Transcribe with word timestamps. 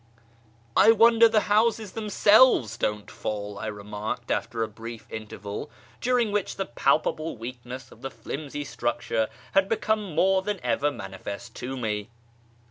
"I 0.75 0.91
wonder 0.93 1.29
the 1.29 1.41
houses 1.41 1.91
themselves 1.91 2.75
don't 2.75 3.11
fall," 3.11 3.59
I 3.59 3.67
remarked 3.67 4.31
after 4.31 4.63
a 4.63 4.67
brief 4.67 5.05
interval, 5.11 5.69
during 5.99 6.31
which 6.31 6.55
the 6.55 6.65
palpable 6.65 7.37
weakness 7.37 7.91
of 7.91 8.01
the 8.01 8.09
flimsy 8.09 8.63
structure 8.63 9.29
had 9.51 9.69
become 9.69 10.15
more 10.15 10.41
than 10.41 10.59
ever 10.63 10.89
manifest 10.89 11.53
to 11.57 11.77
me. 11.77 12.09